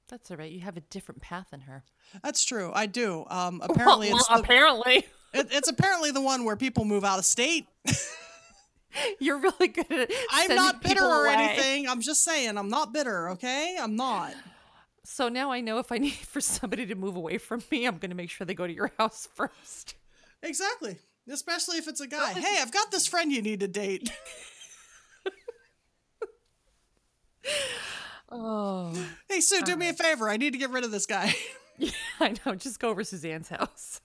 [0.09, 0.51] That's all right.
[0.51, 1.85] You have a different path than her.
[2.23, 2.71] That's true.
[2.75, 3.25] I do.
[3.29, 7.19] Um, apparently, well, it's the, apparently it, it's apparently the one where people move out
[7.19, 7.67] of state.
[9.21, 10.11] you're really good at.
[10.11, 10.13] It.
[10.31, 11.35] I'm not bitter or away.
[11.35, 11.89] anything.
[11.89, 13.31] I'm just saying I'm not bitter.
[13.31, 14.35] Okay, I'm not.
[15.05, 17.99] So now I know if I need for somebody to move away from me, I'm
[17.99, 19.95] going to make sure they go to your house first.
[20.47, 20.97] Exactly.
[21.31, 22.33] Especially if it's a guy.
[22.33, 24.11] Hey, I've got this friend you need to date.
[28.29, 28.93] Oh,
[29.29, 30.29] Hey, Sue, do me a favor.
[30.29, 31.35] I need to get rid of this guy.
[31.79, 31.91] yeah,
[32.21, 32.55] I know.
[32.57, 34.01] Just go over to Suzanne's house.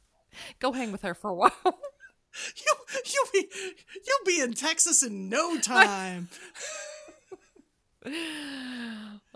[0.60, 1.52] Go hang with her for a while.
[1.66, 3.48] you, you'll be,
[3.96, 6.30] you'll be in Texas in no time.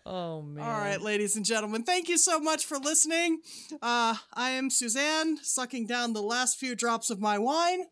[0.06, 0.64] Oh man.
[0.64, 3.42] All right, ladies and gentlemen, thank you so much for listening.
[3.82, 7.86] Uh, I am Suzanne, sucking down the last few drops of my wine.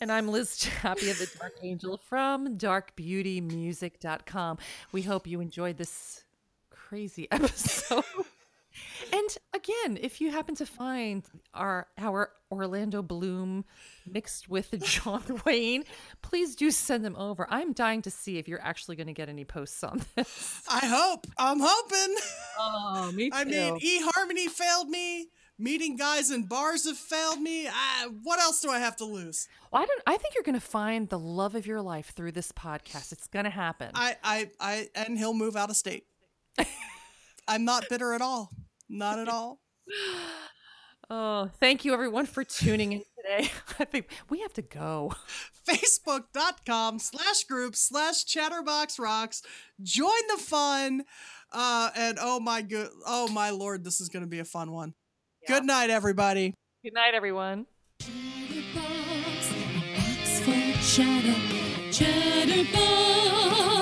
[0.00, 4.58] And I'm Liz Chappie of the Dark Angel from darkbeautymusic.com.
[4.92, 6.22] We hope you enjoyed this
[6.70, 8.04] crazy episode.
[9.12, 11.24] And again, if you happen to find
[11.54, 13.64] our our Orlando Bloom
[14.06, 15.84] mixed with John Wayne,
[16.22, 17.46] please do send them over.
[17.50, 20.62] I'm dying to see if you're actually going to get any posts on this.
[20.68, 21.26] I hope.
[21.38, 22.16] I'm hoping.
[22.58, 23.36] Oh, me too.
[23.36, 25.28] I mean, eHarmony failed me.
[25.58, 27.68] Meeting guys in bars have failed me.
[27.68, 29.46] I, what else do I have to lose?
[29.70, 30.02] Well, I don't.
[30.06, 33.12] I think you're going to find the love of your life through this podcast.
[33.12, 33.90] It's going to happen.
[33.94, 36.06] I, I, I, and he'll move out of state.
[37.48, 38.50] I'm not bitter at all.
[38.90, 39.60] Not at all.
[41.12, 43.50] Oh, thank you everyone for tuning in today.
[43.80, 45.12] I think we have to go.
[45.68, 49.42] Facebook.com slash group slash chatterbox rocks.
[49.82, 51.02] Join the fun.
[51.52, 54.70] Uh, and oh my good, oh my lord, this is going to be a fun
[54.70, 54.94] one.
[55.48, 56.54] Good night, everybody.
[56.84, 57.66] Good night, everyone.
[58.00, 59.52] Chatterbox,
[59.92, 61.34] box full chatter.
[61.90, 63.79] Chatterbox.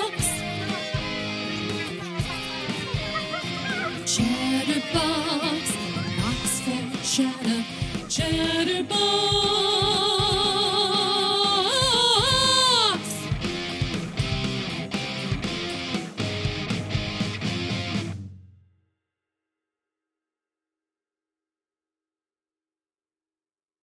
[8.19, 9.68] Chatterbox,